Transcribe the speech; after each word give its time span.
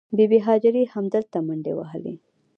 بې 0.15 0.25
بي 0.31 0.39
هاجرې 0.47 0.83
همدلته 0.93 1.37
منډې 1.47 1.73
وهلې. 1.75 2.15